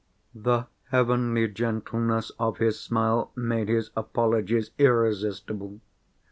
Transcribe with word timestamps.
The 0.33 0.65
heavenly 0.89 1.47
gentleness 1.47 2.31
of 2.39 2.57
his 2.57 2.79
smile 2.79 3.31
made 3.35 3.67
his 3.69 3.91
apologies 3.95 4.71
irresistible. 4.79 5.79